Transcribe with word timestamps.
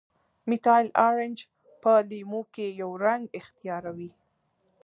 میتایل 0.49 0.87
ارنج 1.07 1.37
په 1.81 1.91
لیمو 2.09 2.41
کې 2.53 2.67
یو 2.81 2.91
رنګ 3.05 3.23
اختیاروي. 3.39 4.11